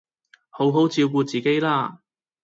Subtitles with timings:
[0.49, 2.01] 好好照顧自己啦